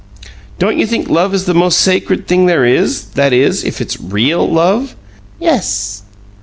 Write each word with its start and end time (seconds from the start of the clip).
"Don't 0.57 0.79
you 0.79 0.87
think 0.87 1.07
love 1.09 1.31
is 1.31 1.45
the 1.45 1.53
most 1.53 1.77
sacred 1.79 2.27
thing 2.27 2.47
there 2.47 2.65
is 2.65 3.03
that 3.11 3.33
is, 3.33 3.63
if 3.63 3.79
it's 3.79 4.01
REAL 4.01 4.49
love?" 4.51 4.95
"Ess." 5.39 6.01